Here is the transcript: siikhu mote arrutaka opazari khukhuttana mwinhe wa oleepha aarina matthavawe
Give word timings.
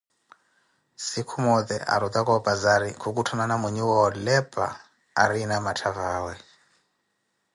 siikhu 1.05 1.37
mote 1.45 1.77
arrutaka 1.93 2.31
opazari 2.39 2.89
khukhuttana 3.01 3.55
mwinhe 3.61 3.83
wa 3.89 3.97
oleepha 4.07 4.65
aarina 5.21 5.55
matthavawe 5.65 6.33